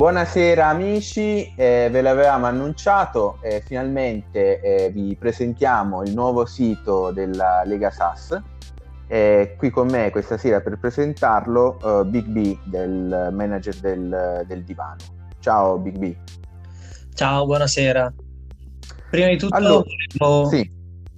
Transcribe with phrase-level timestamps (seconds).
[0.00, 7.64] Buonasera amici, eh, ve l'avevamo annunciato, eh, finalmente eh, vi presentiamo il nuovo sito della
[7.66, 8.40] Lega SAS.
[9.58, 14.96] qui con me questa sera per presentarlo eh, Big B, del manager del, del, divano.
[15.38, 16.16] Ciao Big B.
[17.12, 18.10] Ciao, buonasera.
[19.10, 19.84] Prima di tutto allora,
[20.16, 20.70] volevo, sì.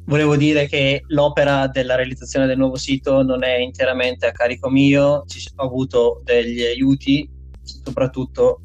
[0.07, 5.23] volevo dire che l'opera della realizzazione del nuovo sito non è interamente a carico mio,
[5.29, 7.31] ci ho avuto degli aiuti,
[7.63, 8.63] soprattutto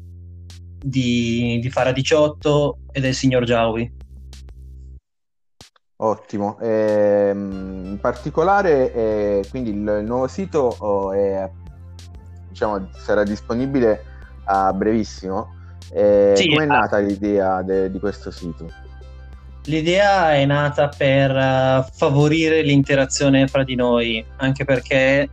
[0.78, 3.96] di, di Fara 18 e del signor Giaui.
[6.00, 11.50] Ottimo, eh, in particolare eh, quindi il, il, nuovo sito oh, è,
[12.48, 14.04] diciamo, sarà disponibile
[14.44, 15.56] a brevissimo.
[15.90, 18.70] Eh, sì, Come è nata l'idea de, di questo sito?
[19.64, 25.28] L'idea è nata per uh, favorire l'interazione fra di noi, anche perché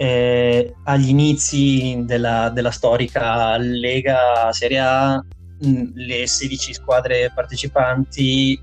[0.00, 8.58] eh, agli inizi della, della, storica Lega Serie A mh, le 16 squadre partecipanti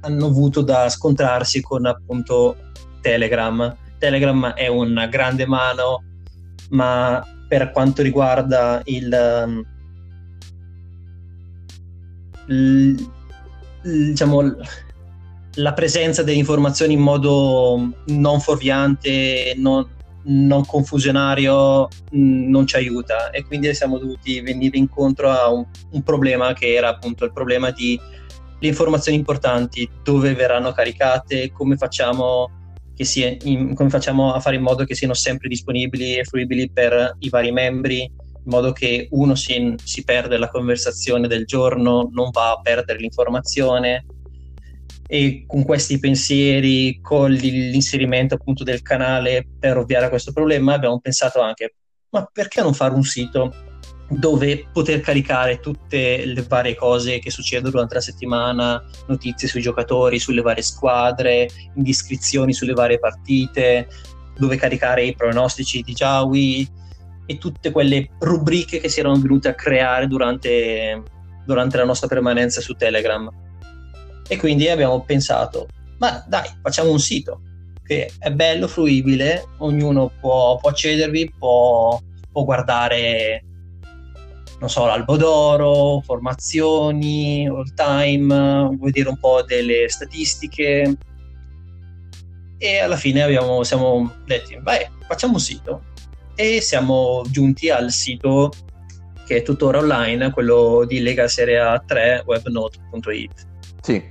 [0.00, 2.56] hanno avuto da scontrarsi con appunto
[3.00, 3.72] Telegram.
[3.98, 6.02] Telegram è una grande mano,
[6.70, 9.64] ma per quanto riguarda il,
[12.48, 13.10] il
[13.80, 14.56] diciamo
[15.58, 19.88] la presenza delle informazioni in modo non fuorviante, non,
[20.24, 23.30] non confusionario mm, non ci aiuta.
[23.30, 27.70] E quindi siamo dovuti venire incontro a un, un, problema che era appunto il problema
[27.70, 27.98] di
[28.60, 32.50] le informazioni importanti, dove verranno caricate, come facciamo,
[33.42, 37.28] in, come facciamo a fare in modo che siano sempre disponibili e fruibili per i
[37.28, 42.52] vari membri, in modo che uno si, si perde la conversazione del giorno, non va
[42.52, 44.06] a perdere l'informazione
[45.06, 50.98] e con questi pensieri, con l'inserimento appunto del canale per ovviare a questo problema, abbiamo
[51.00, 51.74] pensato anche,
[52.10, 53.52] ma perché non fare un sito
[54.08, 60.18] dove poter caricare tutte le varie cose che succedono durante la settimana, notizie sui giocatori,
[60.18, 63.88] sulle varie squadre, indiscrizioni sulle varie partite,
[64.36, 66.68] dove caricare i pronostici di Jawi
[67.26, 71.02] e tutte quelle rubriche che si erano venute a creare durante,
[71.46, 73.30] durante la nostra permanenza su Telegram
[74.28, 75.68] e quindi abbiamo pensato,
[75.98, 77.40] ma dai, facciamo un sito
[77.84, 82.00] che è bello, fruibile, ognuno può, può accedervi, può,
[82.32, 83.44] può guardare
[84.64, 90.96] non so, l'albo d'oro, formazioni, all time, vedere un po' delle statistiche.
[92.56, 95.82] E alla fine abbiamo, siamo detti, beh, facciamo un sito.
[96.34, 98.50] E siamo giunti al sito
[99.26, 103.46] che è tuttora online, quello di Lega Serie A3 webnote.it.
[103.82, 104.02] Sì,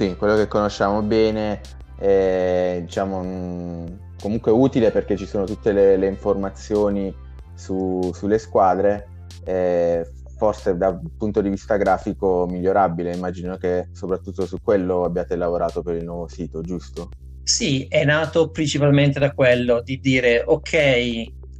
[0.00, 1.60] sì, quello che conosciamo bene,
[1.98, 3.86] è, diciamo, mm,
[4.18, 7.14] comunque utile perché ci sono tutte le, le informazioni
[7.54, 14.56] su, sulle squadre, eh, forse dal punto di vista grafico migliorabile, immagino che soprattutto su
[14.62, 17.10] quello abbiate lavorato per il nuovo sito, giusto?
[17.42, 20.72] Sì, è nato principalmente da quello di dire ok,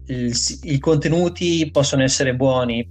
[0.07, 2.89] il, i contenuti possono essere buoni,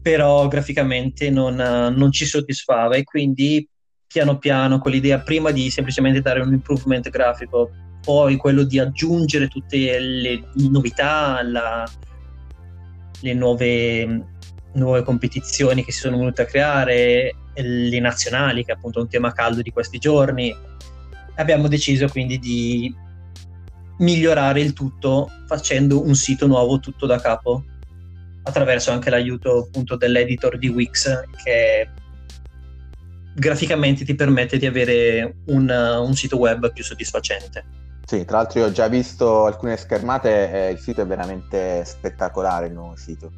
[0.00, 3.68] però graficamente non, non ci soddisfava e quindi
[4.08, 7.70] piano piano con l'idea prima di semplicemente dare un improvement grafico,
[8.02, 11.86] poi quello di aggiungere tutte le novità, la,
[13.20, 14.24] le nuove,
[14.72, 19.32] nuove competizioni che si sono venute a creare, le nazionali, che è appunto un tema
[19.32, 20.54] caldo di questi giorni.
[21.36, 22.94] Abbiamo deciso quindi di
[23.98, 27.64] migliorare il tutto facendo un sito nuovo tutto da capo
[28.44, 31.90] attraverso anche l'aiuto appunto dell'editor di Wix che
[33.38, 37.64] graficamente ti permette di avere un, un sito web più soddisfacente.
[38.04, 42.66] Sì, tra l'altro io ho già visto alcune schermate e il sito è veramente spettacolare,
[42.66, 43.30] il nuovo sito.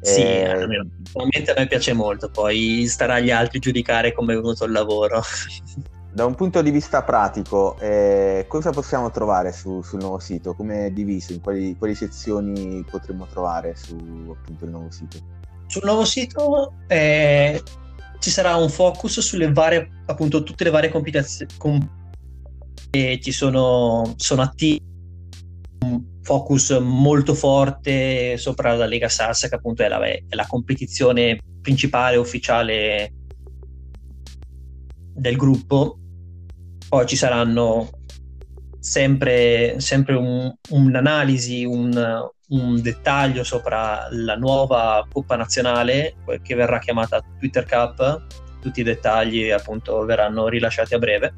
[0.00, 0.48] Sì, e...
[0.48, 4.72] a me, a me piace molto, poi starà agli altri giudicare come è venuto il
[4.72, 5.22] lavoro.
[6.10, 10.54] Da un punto di vista pratico, eh, cosa possiamo trovare su, sul nuovo sito?
[10.54, 11.32] Come è diviso?
[11.32, 15.18] In quali, quali sezioni potremmo trovare su appunto, il nuovo sito?
[15.66, 17.62] Sul nuovo sito eh,
[18.18, 21.96] ci sarà un focus sulle varie, appunto, tutte le varie competizioni
[22.90, 24.80] che ci sono, sono attivi,
[25.84, 31.38] un focus molto forte sopra la Lega Sassa, che appunto è la, è la competizione
[31.60, 33.12] principale ufficiale
[35.14, 35.98] del gruppo.
[36.88, 37.90] Poi ci saranno
[38.78, 47.22] sempre, sempre un, un'analisi, un, un dettaglio sopra la nuova Coppa Nazionale che verrà chiamata
[47.38, 48.26] Twitter Cup.
[48.60, 51.34] Tutti i dettagli appunto verranno rilasciati a breve.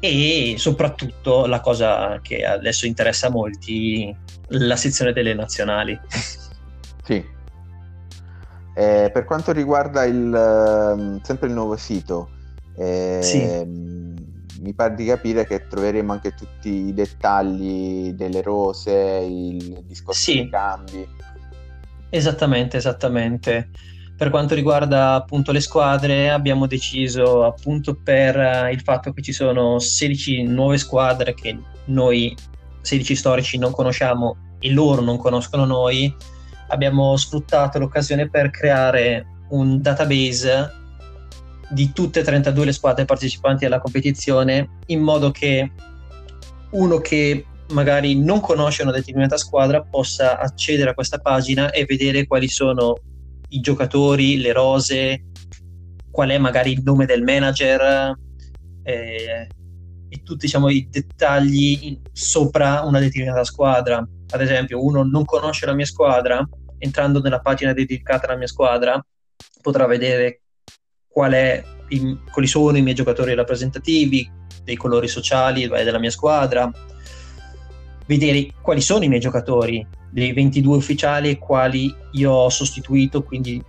[0.00, 4.14] E soprattutto la cosa che adesso interessa a molti,
[4.48, 5.98] la sezione delle nazionali.
[7.04, 7.16] Sì.
[8.74, 12.30] Eh, per quanto riguarda il, ehm, sempre il nuovo sito,
[12.76, 14.31] eh, sì.
[14.62, 20.34] Mi pare di capire che troveremo anche tutti i dettagli delle rose, il discorso sì.
[20.34, 21.06] dei cambi.
[22.08, 23.70] Esattamente, esattamente.
[24.16, 29.32] Per quanto riguarda appunto le squadre, abbiamo deciso appunto per uh, il fatto che ci
[29.32, 32.36] sono 16 nuove squadre che noi
[32.82, 36.14] 16 storici non conosciamo e loro non conoscono noi,
[36.68, 40.81] abbiamo sfruttato l'occasione per creare un database
[41.72, 45.72] di tutte e 32 le squadre partecipanti alla competizione in modo che
[46.72, 52.26] uno che magari non conosce una determinata squadra possa accedere a questa pagina e vedere
[52.26, 52.96] quali sono
[53.48, 55.24] i giocatori, le rose,
[56.10, 58.14] qual è magari il nome del manager
[58.82, 59.48] eh,
[60.08, 64.06] e tutti diciamo, i dettagli sopra una determinata squadra.
[64.30, 66.46] Ad esempio, uno non conosce la mia squadra,
[66.78, 69.02] entrando nella pagina dedicata alla mia squadra,
[69.62, 70.41] potrà vedere
[71.14, 74.30] è, i, quali sono i miei giocatori rappresentativi,
[74.64, 76.70] dei colori sociali della mia squadra,
[78.06, 83.62] vedere quali sono i miei giocatori, dei 22 ufficiali quali io ho sostituito, quindi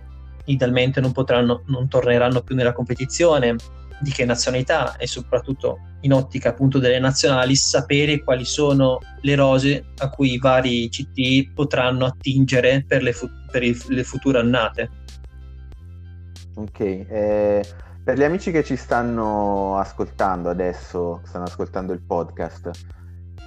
[0.46, 3.56] idealmente non, potranno, non torneranno più nella competizione,
[4.00, 4.96] di che nazionalità?
[4.96, 10.38] E soprattutto in ottica appunto delle nazionali sapere quali sono le rose a cui i
[10.38, 14.90] vari CT potranno attingere per le, fu- per il, le future annate.
[16.56, 17.64] Ok, eh,
[18.04, 22.70] per gli amici che ci stanno ascoltando adesso, stanno ascoltando il podcast,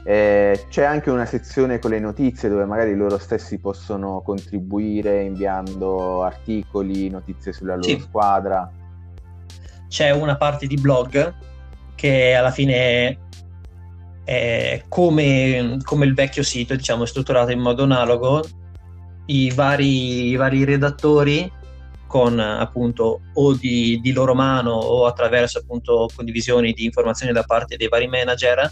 [0.03, 6.23] eh, c'è anche una sezione con le notizie dove magari loro stessi possono contribuire inviando
[6.23, 7.99] articoli, notizie sulla loro sì.
[7.99, 8.71] squadra.
[9.87, 11.33] C'è una parte di blog
[11.95, 13.17] che alla fine
[14.23, 18.43] è come, come il vecchio sito, diciamo, è strutturato in modo analogo.
[19.27, 21.51] I vari, i vari redattori
[22.07, 27.75] con appunto o di, di, loro mano o attraverso appunto condivisioni di informazioni da parte
[27.75, 28.71] dei vari manager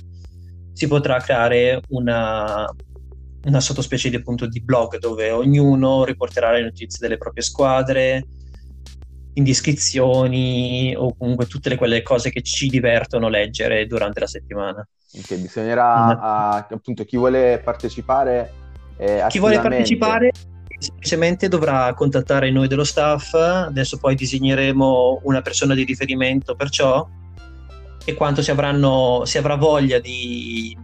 [0.76, 2.68] si potrà creare una,
[3.46, 8.26] una sottospecie di, appunto, di blog dove ognuno riporterà le notizie delle proprie squadre,
[9.34, 14.86] indiscrezioni o comunque tutte le, quelle cose che ci divertono leggere durante la settimana.
[15.14, 16.10] Ok, bisognerà mm.
[16.20, 18.52] a, appunto chi vuole partecipare.
[18.98, 20.32] Eh, chi vuole partecipare
[20.86, 23.34] semplicemente dovrà contattare noi dello staff.
[23.34, 27.08] Adesso poi disegneremo una persona di riferimento per ciò
[28.06, 30.78] e quanto si, avranno, si avrà voglia di,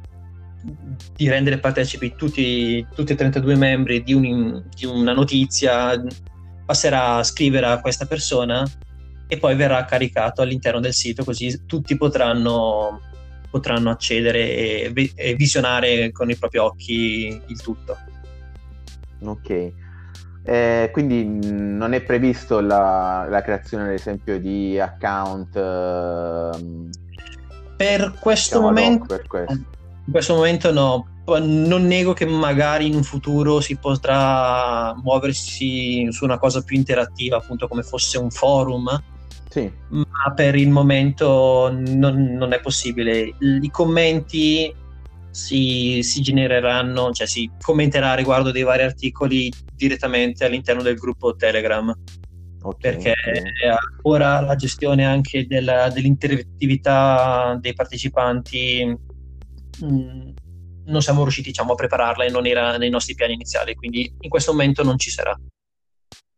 [1.15, 6.01] di rendere partecipi tutti, tutti, e 32 membri di, un, di, una notizia,
[6.65, 8.67] passerà a scrivere a questa persona
[9.27, 13.01] e poi verrà caricato all'interno del sito così tutti potranno,
[13.51, 17.97] potranno accedere e, visionare con i propri occhi il tutto.
[19.23, 19.80] Ok.
[20.43, 26.49] Eh, quindi non è previsto la, la, creazione, ad esempio, di account eh,
[27.81, 29.53] per questo momento per questo.
[29.53, 31.07] in questo momento no
[31.39, 37.37] non nego che magari in un futuro si potrà muoversi su una cosa più interattiva
[37.37, 39.01] appunto come fosse un forum
[39.47, 39.71] sì.
[39.89, 44.73] ma per il momento non, non è possibile i commenti
[45.31, 51.93] si, si, genereranno, cioè si commenterà riguardo dei vari articoli direttamente all'interno del gruppo Telegram.
[52.63, 53.41] Okay, perché okay.
[54.03, 58.85] ora la gestione anche della, dell'interattività dei partecipanti
[59.79, 60.29] mh, mm,
[60.85, 64.29] non siamo riusciti diciamo, a prepararla e non era nei nostri piani iniziali, quindi in
[64.29, 65.35] questo momento non ci sarà.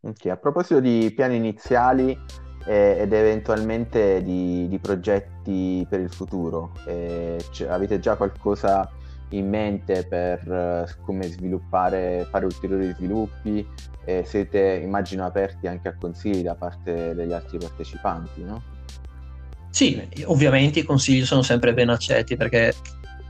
[0.01, 2.17] Ok, a proposito di piani iniziali
[2.65, 8.89] eh, ed eventualmente di, di, progetti per il futuro, eh, avete già qualcosa
[9.29, 13.67] in mente per uh, come sviluppare, fare ulteriori sviluppi
[14.25, 18.61] siete, immagino, aperti anche a consigli da parte degli altri partecipanti, no?
[19.69, 22.75] Sì, ovviamente i consigli sono sempre ben accetti perché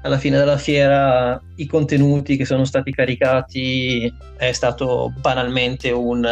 [0.02, 6.26] alla fine della fiera i contenuti che sono stati caricati è stato banalmente un,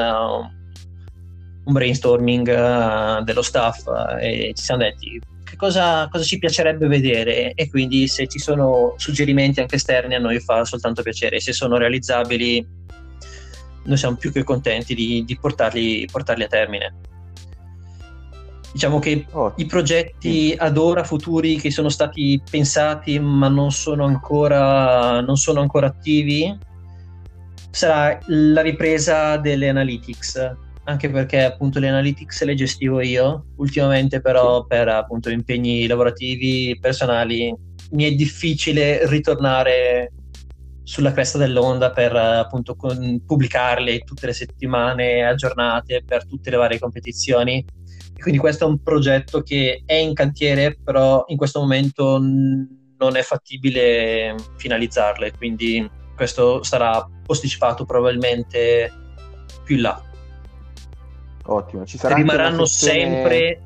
[1.63, 5.20] un brainstorming uh, dello staff uh, e ci siamo detti
[5.58, 10.39] cosa, cosa, ci piacerebbe vedere e quindi se ci sono suggerimenti anche esterni a noi
[10.39, 12.65] fa soltanto piacere, se sono realizzabili
[13.84, 16.96] noi siamo più che contenti di, di portarli, portarli, a termine.
[18.72, 19.53] Diciamo che oh.
[19.58, 25.60] i progetti ad ora futuri che sono stati pensati ma non sono ancora, non sono
[25.62, 26.58] ancora attivi
[27.70, 30.56] sarà la ripresa delle analytics
[30.91, 37.53] anche perché appunto le analytics le gestivo io, ultimamente però per appunto impegni lavorativi personali
[37.91, 40.12] mi è difficile ritornare
[40.83, 46.79] sulla cresta dell'onda per appunto con, pubblicarle tutte le settimane aggiornate per tutte le varie
[46.79, 47.65] competizioni.
[48.13, 53.15] E quindi questo è un progetto che è in cantiere, però in questo momento non
[53.15, 58.91] è fattibile finalizzarle, quindi questo sarà posticipato probabilmente
[59.63, 60.11] più in là.
[61.45, 63.00] Ottimo, ci sarà rimarranno sezione...
[63.00, 63.62] sempre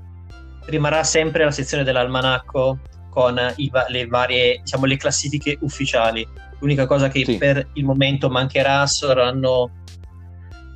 [0.65, 2.79] rimarrà sempre la sezione dell'almanacco
[3.09, 6.27] con i, le varie diciamo le classifiche ufficiali
[6.59, 7.37] l'unica cosa che sì.
[7.37, 9.71] per il momento mancherà saranno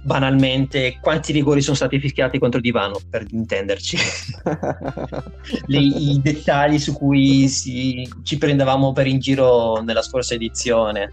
[0.03, 3.97] banalmente quanti rigori sono stati fischiati contro Divano per intenderci
[5.65, 11.11] Le, i dettagli su cui si, ci prendevamo per in giro nella scorsa edizione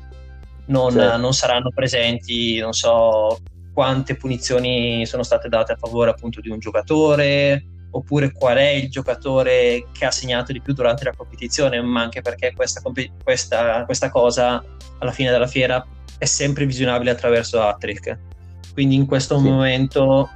[0.66, 1.16] non, certo.
[1.16, 3.38] non saranno presenti non so
[3.76, 8.88] quante punizioni sono state date a favore appunto di un giocatore oppure qual è il
[8.88, 12.80] giocatore che ha segnato di più durante la competizione, ma anche perché questa,
[13.23, 14.64] questa, questa cosa
[14.97, 18.18] alla fine della fiera è sempre visionabile attraverso Attrick.
[18.73, 19.45] Quindi in questo sì.
[19.45, 20.30] momento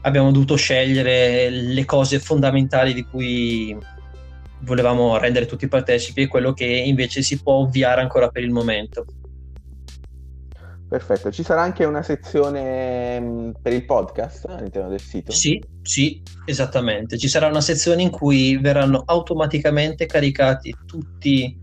[0.00, 3.76] abbiamo dovuto scegliere le cose fondamentali di cui
[4.60, 9.04] volevamo rendere tutti partecipi e quello che invece si può ovviare ancora per il momento.
[10.94, 15.32] Perfetto, ci sarà anche una sezione mm, per il podcast all'interno del sito?
[15.32, 17.18] Sì, sì, esattamente.
[17.18, 21.60] Ci sarà una sezione in cui verranno automaticamente caricati tutti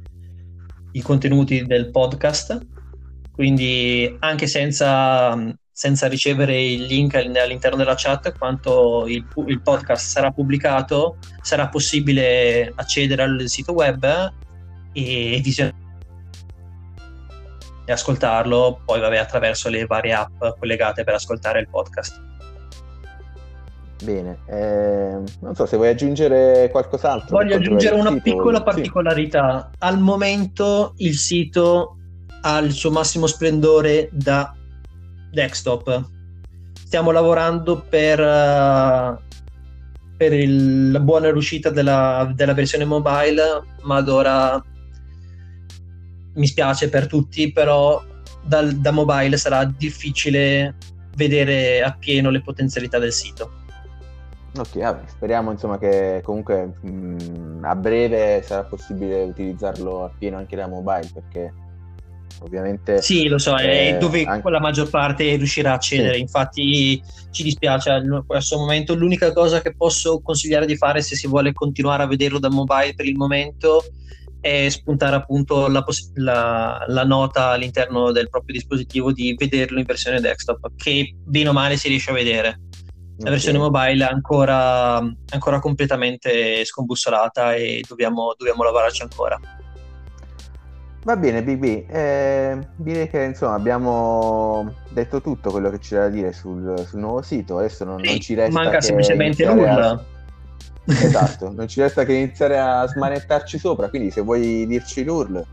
[0.92, 2.60] i contenuti del podcast,
[3.32, 5.38] quindi anche senza,
[5.72, 12.70] senza ricevere il link all'interno della chat, quanto il, il podcast sarà pubblicato, sarà possibile
[12.76, 14.04] accedere al sito web
[14.92, 15.81] e visionare
[17.92, 22.30] e ascoltarlo poi vabbè attraverso le varie app collegate per ascoltare il podcast.
[24.04, 27.38] Bene, eh, non so se vuoi aggiungere qualcos'altro.
[27.38, 28.22] Voglio aggiungere una sito.
[28.24, 29.70] piccola particolarità.
[29.70, 29.78] Sì.
[29.80, 31.98] Al momento il sito
[32.42, 34.56] ha il suo massimo splendore da
[35.32, 36.04] desktop.
[36.74, 39.16] Stiamo lavorando per, uh,
[40.18, 43.44] per il, la buona riuscita della, della versione mobile,
[43.84, 44.64] ma ad ora
[46.34, 48.02] mi spiace per tutti, però
[48.44, 50.76] dal, da mobile sarà difficile
[51.16, 53.60] vedere appieno le potenzialità del sito.
[54.58, 60.58] Ok, vabbè, speriamo insomma che comunque mh, mm, a breve sarà possibile utilizzarlo appieno anche
[60.58, 61.54] da mobile perché
[62.42, 63.02] ovviamente...
[63.02, 64.50] Sì, lo so, è dove anche...
[64.50, 66.22] la maggior parte riuscirà a accedere, sì.
[66.22, 71.28] infatti ci dispiace in questo momento, l'unica cosa che posso consigliare di fare se si
[71.28, 73.84] vuole continuare a vederlo da mobile per il momento
[74.42, 79.86] è spuntare appunto la, poss- la, la, nota all'interno del proprio dispositivo di vederlo in
[79.86, 82.48] versione desktop, che bene o male si riesce a vedere.
[82.48, 83.32] La okay.
[83.34, 89.40] versione mobile è ancora, ancora completamente scombussolata e dobbiamo, dobbiamo lavorarci ancora.
[91.04, 96.32] Va bene, BB, eh, direi che insomma abbiamo detto tutto quello che c'era da dire
[96.32, 97.58] sul, sul nuovo sito.
[97.58, 98.60] Adesso non, sì, non ci resta.
[98.60, 99.90] Manca semplicemente nulla.
[99.90, 100.11] A
[100.86, 105.46] Esatto, non ci resta che iniziare a smanettarci sopra, quindi se vuoi dirci l'URL.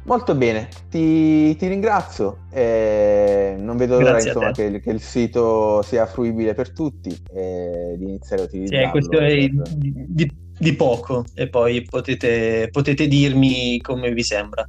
[0.05, 2.41] Molto bene, ti, ti ringrazio.
[2.51, 8.05] Eh, non vedo l'ora insomma, che, che, il sito sia fruibile per tutti e di
[8.05, 8.83] iniziare a utilizzarlo.
[8.83, 9.35] Sì, è questione
[9.75, 14.67] di, di, di, poco e poi potete, potete dirmi come vi sembra.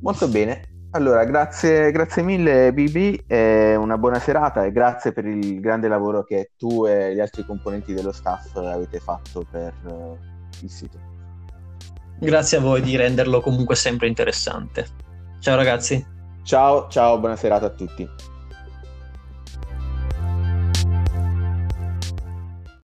[0.00, 5.60] Molto bene, allora, grazie, grazie mille Bibi, eh, una buona serata e grazie per il
[5.60, 10.18] grande lavoro che tu e gli altri componenti dello staff avete fatto per uh,
[10.62, 10.98] il sito.
[12.18, 14.86] Grazie a voi di renderlo comunque sempre interessante.
[15.38, 16.04] Ciao ragazzi.
[16.42, 18.08] Ciao, ciao, buona serata a tutti.